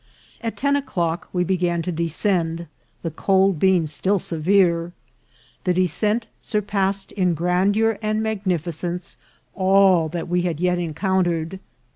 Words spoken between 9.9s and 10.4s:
that